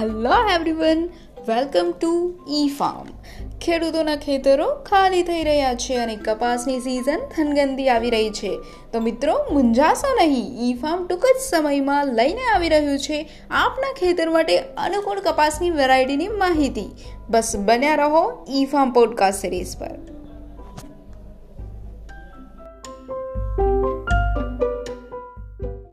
Hello 0.00 0.30
everyone 0.54 1.08
welcome 1.48 1.92
to 2.00 2.34
E 2.48 2.68
Farm 2.68 3.10
ખેડૂતોના 3.58 4.16
ખેતરો 4.16 4.74
ખાલી 4.74 5.22
થઈ 5.22 5.44
રહ્યા 5.44 5.74
છે 5.74 5.96
અને 5.96 6.16
કપાસની 6.16 6.80
સિઝન 6.80 7.20
થનગંદી 7.36 7.88
આવી 7.88 8.10
રહી 8.10 8.30
છે. 8.30 8.60
તો 8.92 9.00
મિત્રો 9.00 9.36
મુંજાશો 9.52 10.16
નહીં. 10.16 10.70
ઈ 10.70 10.74
ફાર્મ 10.74 11.06
ટૂંક 11.06 11.26
જ 11.26 11.42
સમયમાં 11.50 12.06
લઈને 12.06 12.40
આવી 12.54 12.68
રહ્યું 12.68 12.98
છે 12.98 13.30
આપના 13.50 13.92
ખેતર 13.92 14.30
માટે 14.30 14.58
અનુકૂળ 14.58 15.20
કપાસની 15.20 15.70
વેરાયટીની 15.70 16.28
માહિતી. 16.28 16.88
બસ 17.30 17.56
બન્યા 17.56 17.94
રહો 17.94 18.46
ઈ 18.48 18.64
ફાર્મ 18.64 18.92
પોડકાસ્ટ 18.92 19.40
સિરીઝ 19.40 19.78
પર. 19.78 20.13